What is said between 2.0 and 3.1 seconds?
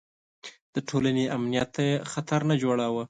خطر نه جوړاوه.